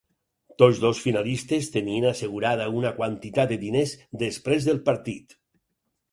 [0.61, 3.93] Tots dos finalistes tenien assegurada una quantitat de diners
[4.23, 5.37] després del partit.